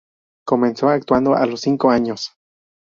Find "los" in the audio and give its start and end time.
1.45-1.61